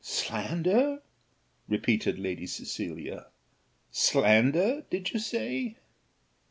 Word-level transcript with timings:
"Slander!" 0.03 1.03
repeated 1.67 2.17
Lady 2.17 2.47
Cecilia, 2.47 3.27
"slander 3.91 4.83
did 4.89 5.13
you 5.13 5.19
say?" 5.19 5.77